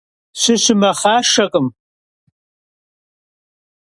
Сыщымэхъашэкъым. 0.41 1.67